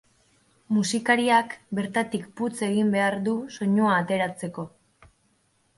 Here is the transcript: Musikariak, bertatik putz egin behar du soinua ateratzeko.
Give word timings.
Musikariak, 0.77 1.53
bertatik 1.81 2.25
putz 2.41 2.55
egin 2.69 2.91
behar 2.97 3.19
du 3.29 3.37
soinua 3.59 3.95
ateratzeko. 4.01 4.69